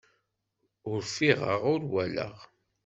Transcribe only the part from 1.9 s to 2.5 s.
walaɣ.